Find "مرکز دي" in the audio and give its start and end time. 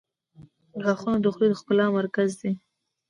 1.97-2.51